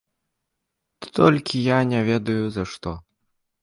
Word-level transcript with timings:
Толькі 1.21 1.63
я 1.67 1.79
не 1.93 2.03
ведаю 2.11 2.43
за 2.61 2.71
што. 2.75 3.01